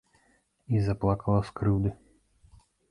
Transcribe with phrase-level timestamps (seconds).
[0.77, 1.89] І заплакала з крыўды.